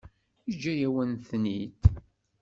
[0.47, 1.79] Yeǧǧa-yawen-ten-id.